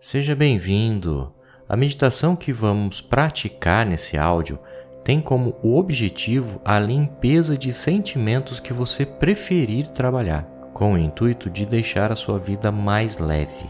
[0.00, 1.32] Seja bem-vindo.
[1.68, 4.56] A meditação que vamos praticar nesse áudio
[5.02, 11.66] tem como objetivo a limpeza de sentimentos que você preferir trabalhar, com o intuito de
[11.66, 13.66] deixar a sua vida mais leve.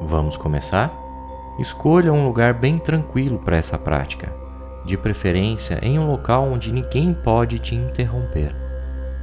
[0.00, 0.90] Vamos começar?
[1.60, 4.34] Escolha um lugar bem tranquilo para essa prática,
[4.86, 8.56] de preferência em um local onde ninguém pode te interromper.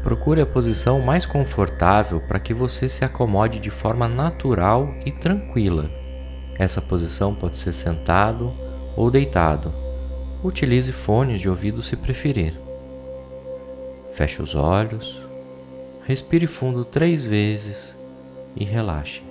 [0.04, 5.90] Procure a posição mais confortável para que você se acomode de forma natural e tranquila
[6.60, 8.54] essa posição pode ser sentado
[8.96, 9.74] ou deitado.
[10.44, 12.54] Utilize fones de ouvido se preferir.
[14.14, 15.22] Feche os olhos,
[16.06, 17.96] respire fundo três vezes
[18.58, 19.29] e relaxe.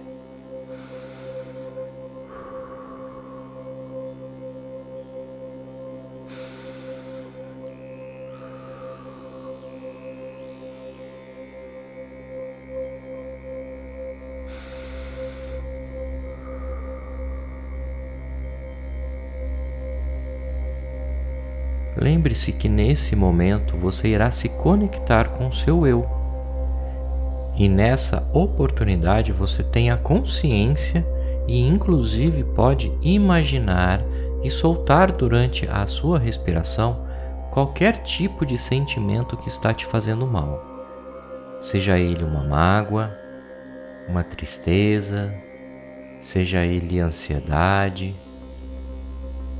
[22.08, 26.08] Lembre-se que nesse momento você irá se conectar com o seu eu.
[27.54, 31.06] E nessa oportunidade você tem a consciência
[31.46, 34.00] e, inclusive, pode imaginar
[34.42, 37.04] e soltar durante a sua respiração
[37.50, 40.64] qualquer tipo de sentimento que está te fazendo mal.
[41.60, 43.14] Seja ele uma mágoa,
[44.08, 45.34] uma tristeza,
[46.22, 48.16] seja ele ansiedade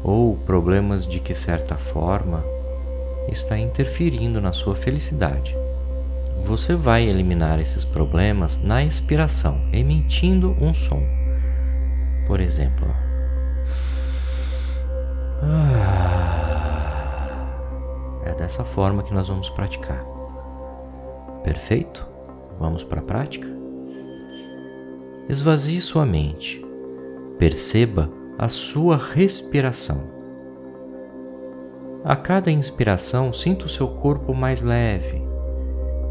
[0.02, 2.44] ou problemas de que certa forma
[3.30, 5.56] está interferindo na sua felicidade.
[6.44, 11.02] Você vai eliminar esses problemas na expiração, emitindo um som.
[12.26, 12.88] Por exemplo,
[18.24, 20.04] é dessa forma que nós vamos praticar.
[21.42, 22.06] Perfeito?
[22.58, 23.46] Vamos para a prática?
[25.28, 26.64] Esvazie sua mente.
[27.38, 30.00] Perceba a sua respiração.
[32.04, 35.20] A cada inspiração, sinta o seu corpo mais leve,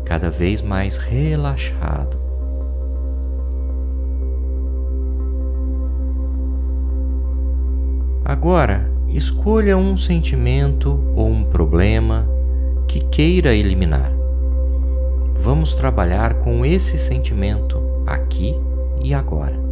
[0.04, 2.18] cada vez mais relaxado.
[8.26, 12.28] Agora, escolha um sentimento ou um problema
[12.90, 14.12] que queira eliminar.
[15.34, 18.54] Vamos trabalhar com esse sentimento aqui
[19.02, 19.67] e agora.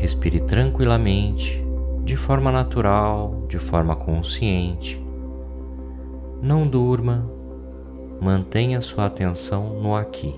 [0.00, 1.62] Respire tranquilamente,
[2.02, 4.98] de forma natural, de forma consciente.
[6.40, 7.30] Não durma,
[8.18, 10.34] mantenha sua atenção no aqui.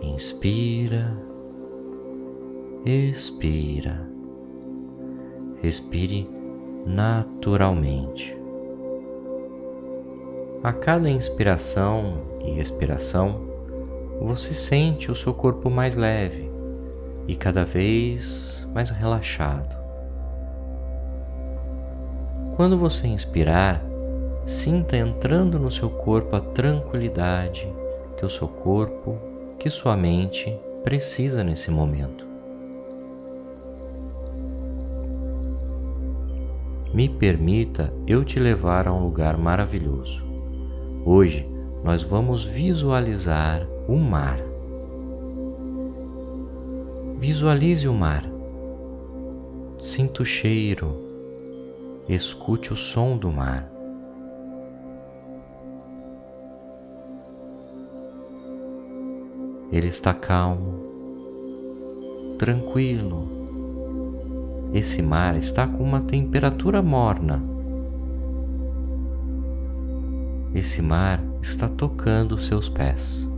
[0.00, 1.12] Inspira,
[2.86, 4.08] expira.
[5.60, 6.30] Respire
[6.86, 8.36] naturalmente.
[10.62, 13.40] A cada inspiração e expiração,
[14.20, 16.51] você sente o seu corpo mais leve,
[17.26, 19.76] e cada vez mais relaxado.
[22.56, 23.82] Quando você inspirar,
[24.44, 27.66] sinta entrando no seu corpo a tranquilidade
[28.16, 29.18] que o seu corpo,
[29.58, 32.26] que sua mente precisa nesse momento.
[36.92, 40.22] Me permita eu te levar a um lugar maravilhoso.
[41.06, 41.48] Hoje
[41.82, 44.51] nós vamos visualizar o mar.
[47.22, 48.24] Visualize o mar.
[49.78, 50.92] Sinta o cheiro.
[52.08, 53.70] Escute o som do mar.
[59.70, 60.80] Ele está calmo,
[62.40, 63.28] tranquilo.
[64.74, 67.40] Esse mar está com uma temperatura morna.
[70.52, 73.31] Esse mar está tocando seus pés.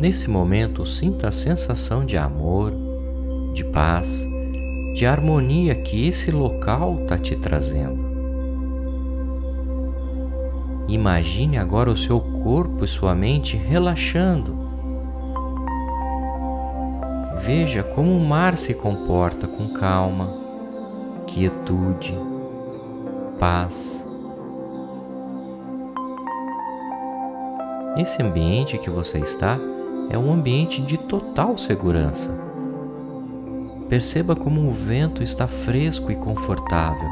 [0.00, 2.72] Nesse momento, sinta a sensação de amor,
[3.52, 4.26] de paz,
[4.96, 8.08] de harmonia que esse local está te trazendo.
[10.88, 14.56] Imagine agora o seu corpo e sua mente relaxando.
[17.44, 20.32] Veja como o mar se comporta com calma,
[21.26, 22.14] quietude,
[23.38, 24.02] paz.
[27.98, 29.58] Esse ambiente que você está
[30.10, 32.28] é um ambiente de total segurança.
[33.88, 37.08] Perceba como o vento está fresco e confortável.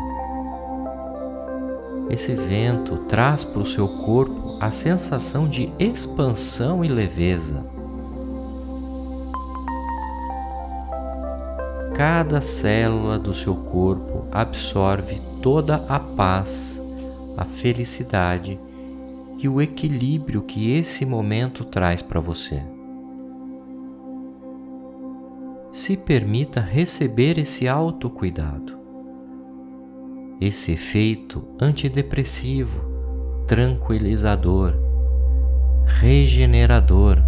[2.11, 7.65] Esse vento traz para o seu corpo a sensação de expansão e leveza.
[11.95, 16.81] Cada célula do seu corpo absorve toda a paz,
[17.37, 18.59] a felicidade
[19.39, 22.78] e o equilíbrio que esse momento traz para você.
[25.89, 28.79] Se permita receber esse autocuidado,
[30.39, 32.79] esse efeito antidepressivo,
[33.47, 34.75] tranquilizador,
[35.87, 37.23] regenerador,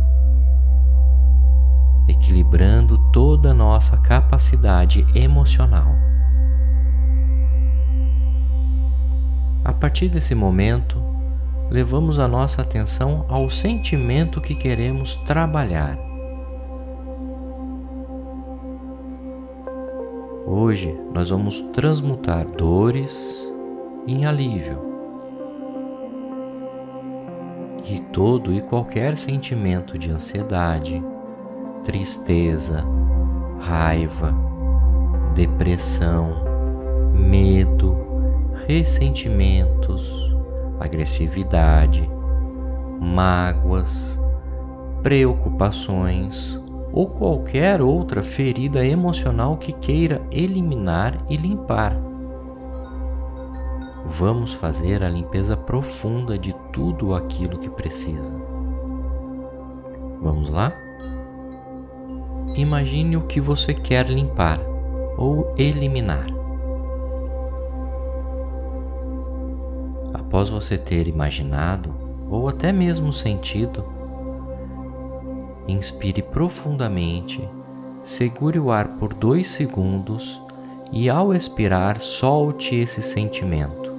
[2.06, 5.94] equilibrando toda a nossa capacidade emocional.
[9.64, 11.02] A partir desse momento,
[11.70, 16.09] levamos a nossa atenção ao sentimento que queremos trabalhar.
[20.52, 23.48] Hoje nós vamos transmutar dores
[24.04, 24.80] em alívio.
[27.84, 31.00] E todo e qualquer sentimento de ansiedade,
[31.84, 32.84] tristeza,
[33.60, 34.34] raiva,
[35.36, 36.42] depressão,
[37.14, 37.96] medo,
[38.66, 40.34] ressentimentos,
[40.80, 42.10] agressividade,
[42.98, 44.18] mágoas,
[45.00, 46.59] preocupações
[46.92, 51.96] ou qualquer outra ferida emocional que queira eliminar e limpar.
[54.06, 58.32] Vamos fazer a limpeza profunda de tudo aquilo que precisa.
[60.22, 60.72] Vamos lá?
[62.56, 64.60] Imagine o que você quer limpar
[65.16, 66.40] ou eliminar.
[70.30, 71.92] após você ter imaginado
[72.30, 73.84] ou até mesmo sentido,
[75.70, 77.46] inspire profundamente,
[78.04, 80.40] segure o ar por dois segundos
[80.92, 83.92] e, ao expirar, solte esse sentimento,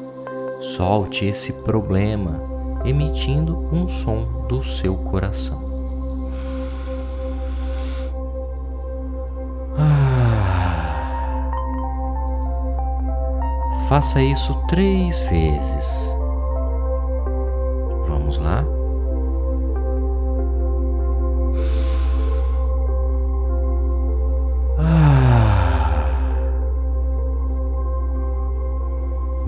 [0.62, 2.40] solte esse problema,
[2.84, 5.62] emitindo um som do seu coração.
[9.78, 10.22] Ah.
[13.88, 16.10] Faça isso três vezes.
[18.08, 18.81] Vamos lá?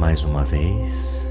[0.03, 1.25] Mais uma vez.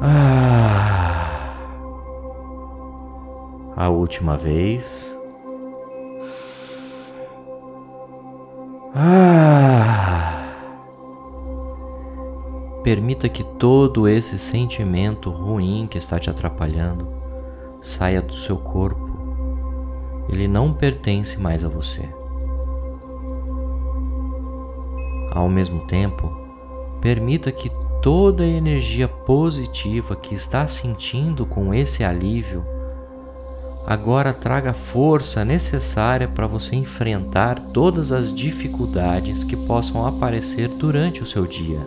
[0.00, 1.54] Ah.
[3.76, 5.14] A última vez.
[8.94, 10.54] Ah.
[12.82, 17.06] Permita que todo esse sentimento ruim que está te atrapalhando
[17.82, 20.24] saia do seu corpo.
[20.30, 22.08] Ele não pertence mais a você.
[25.30, 26.28] Ao mesmo tempo,
[27.00, 27.70] permita que
[28.02, 32.64] toda a energia positiva que está sentindo com esse alívio
[33.86, 41.22] agora traga a força necessária para você enfrentar todas as dificuldades que possam aparecer durante
[41.22, 41.80] o seu dia.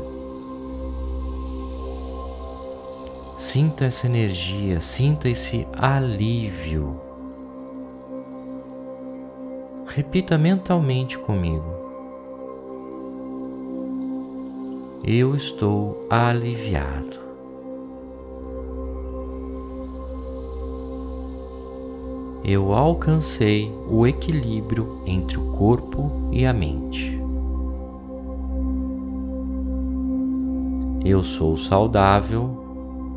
[3.37, 6.99] Sinta essa energia, sinta esse alívio.
[9.87, 11.82] Repita mentalmente comigo.
[15.03, 17.21] Eu estou aliviado.
[22.43, 27.19] Eu alcancei o equilíbrio entre o corpo e a mente.
[31.05, 32.63] Eu sou saudável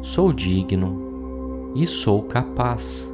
[0.07, 3.09] sou digno e sou capaz.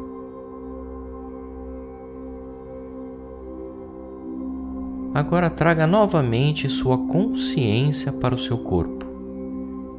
[5.14, 9.04] Agora traga novamente sua consciência para o seu corpo.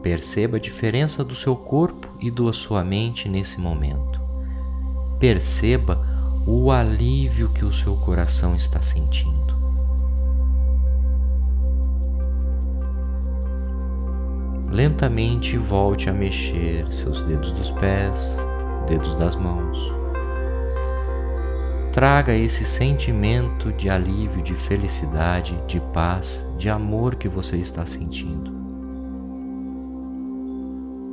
[0.01, 4.19] Perceba a diferença do seu corpo e da sua mente nesse momento.
[5.19, 5.97] Perceba
[6.47, 9.43] o alívio que o seu coração está sentindo.
[14.73, 18.37] lentamente volte a mexer seus dedos dos pés,
[18.87, 20.02] dedos das mãos.
[21.93, 28.51] Traga esse sentimento de alívio, de felicidade, de paz, de amor que você está sentindo.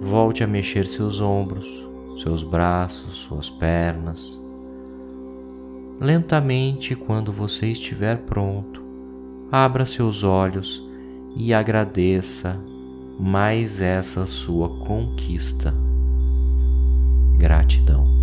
[0.00, 1.86] Volte a mexer seus ombros,
[2.22, 4.40] seus braços, suas pernas.
[6.00, 8.82] Lentamente, quando você estiver pronto,
[9.52, 10.82] abra seus olhos
[11.36, 12.58] e agradeça
[13.18, 15.74] mais essa sua conquista.
[17.36, 18.19] Gratidão.